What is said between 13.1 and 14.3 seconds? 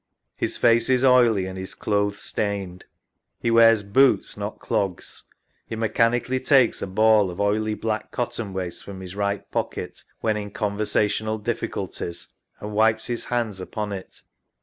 hands upo7i it.